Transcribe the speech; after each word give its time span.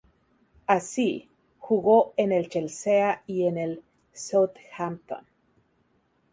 Así, 0.65 1.29
jugó 1.59 2.15
en 2.17 2.31
el 2.31 2.49
Chelsea 2.49 3.21
y 3.27 3.43
en 3.43 3.59
el 3.59 3.83
Southampton. 4.11 5.27